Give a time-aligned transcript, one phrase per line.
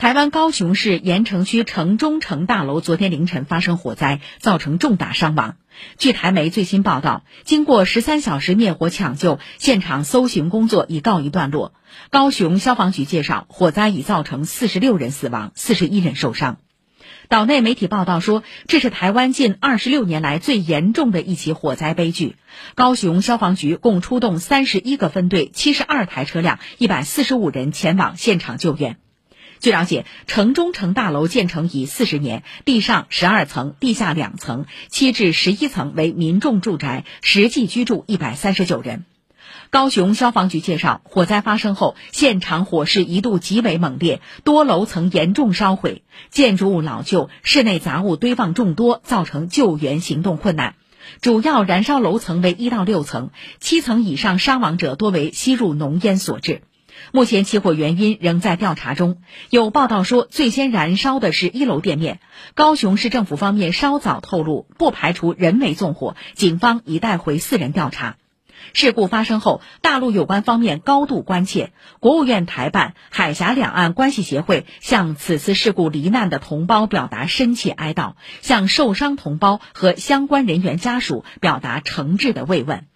[0.00, 5.56] 台湾高雄市盐城区城中城大楼昨天凌晨发生火灾，造成重大伤亡。
[5.98, 11.74] 据台媒最新报道，经过十三小时灭火抢救，现场搜寻工作已告一段落。
[12.08, 16.56] 高雄消防局介绍，火灾已造成四十六人死亡，四十一人受伤。
[17.28, 22.36] 岛内媒体报道说，这是台湾近二十六年来最严重的一起火灾悲剧。
[22.74, 28.96] 高雄消防局共出动三十一个分队、七十二台车辆、一百四十五人前往现场救援。
[29.60, 39.04] 据了解，城中城大楼建成已四十年，地上十二层，地下两层，七至十一层为民众住宅，实际居住一百三十九人。
[39.68, 50.74] 高雄消防局介绍，火灾发生后，现场火势一度极为猛烈，多楼层严重烧毁，建筑物老旧，室内杂物堆放众多，造成救援行动困难。
[51.20, 56.62] 主要燃烧楼层为一到六层，七层以上伤亡者多为吸入浓烟所致。
[57.12, 59.22] 目前起火原因仍在调查中。
[59.48, 62.20] 有报道说，最先燃烧的是一楼店面。
[62.54, 68.16] 高雄市政府方面稍早透露，不排除人为纵火，警方已带回四人调查。
[68.74, 71.72] 事故发生后，大陆有关方面高度关切。
[71.98, 82.86] 国务院台办、海峡两岸关系协会向此次事故罹难的同胞表达深切哀悼，向受伤同胞和相关人员家属表达诚挚的慰问。